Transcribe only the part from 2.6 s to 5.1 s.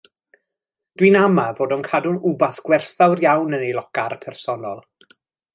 gwerthfawr iawn yn ei locar personol.